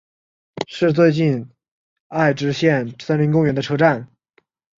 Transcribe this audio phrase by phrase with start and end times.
[0.65, 1.51] 是最接近
[2.07, 4.07] 爱知县森林公园的车站。